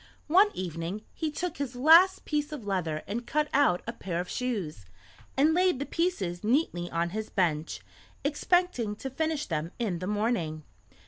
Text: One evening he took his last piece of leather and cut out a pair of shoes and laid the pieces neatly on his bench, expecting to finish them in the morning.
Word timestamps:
One 0.33 0.49
evening 0.55 1.03
he 1.13 1.29
took 1.29 1.57
his 1.57 1.75
last 1.75 2.25
piece 2.25 2.51
of 2.51 2.65
leather 2.65 3.03
and 3.05 3.27
cut 3.27 3.47
out 3.53 3.83
a 3.85 3.93
pair 3.93 4.19
of 4.19 4.31
shoes 4.31 4.87
and 5.37 5.53
laid 5.53 5.77
the 5.77 5.85
pieces 5.85 6.43
neatly 6.43 6.89
on 6.89 7.11
his 7.11 7.29
bench, 7.29 7.81
expecting 8.23 8.95
to 8.95 9.11
finish 9.11 9.45
them 9.45 9.71
in 9.77 9.99
the 9.99 10.07
morning. 10.07 10.63